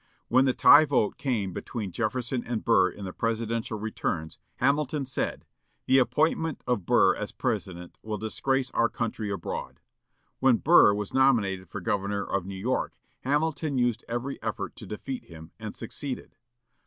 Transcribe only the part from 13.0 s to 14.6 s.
Hamilton used every